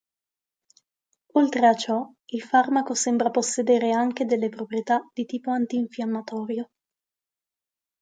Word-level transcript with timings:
Oltre 1.33 1.63
a 1.67 1.75
ciò 1.75 2.03
il 2.25 2.41
farmaco 2.41 2.95
sembra 2.95 3.29
possedere 3.29 3.91
anche 3.91 4.25
delle 4.25 4.49
proprietà 4.49 5.07
di 5.13 5.25
tipo 5.25 5.51
antinfiammatorio. 5.51 6.69